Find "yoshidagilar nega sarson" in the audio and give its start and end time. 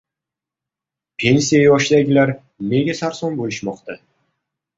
1.67-3.39